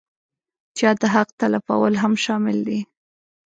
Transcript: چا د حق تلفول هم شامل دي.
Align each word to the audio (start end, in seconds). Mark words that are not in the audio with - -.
چا 0.77 0.89
د 1.01 1.03
حق 1.13 1.29
تلفول 1.41 1.93
هم 2.01 2.13
شامل 2.25 2.57
دي. 2.67 2.79